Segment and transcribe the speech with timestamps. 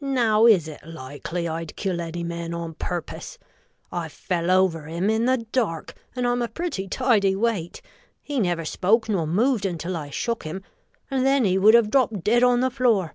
[0.00, 3.36] Now is it likely I'd kill any man on purpose?
[3.92, 7.82] I fell over him in the dark; and I'm a pretty tidy weight.
[8.22, 10.62] He never spoke nor moved until I shook him;
[11.10, 13.14] and then he would have dropped dead on the floor.